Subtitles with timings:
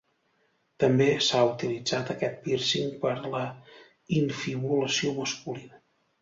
[0.83, 3.43] També s'ha utilitzat aquest pírcing per la
[4.23, 5.81] infibulació masculina.